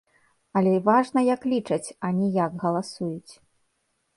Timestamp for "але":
0.61-0.71